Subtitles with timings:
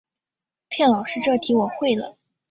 [0.67, 2.17] 骗老师这题我会了